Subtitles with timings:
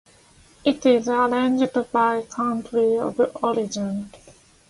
[0.65, 4.11] It is arranged by country of origin.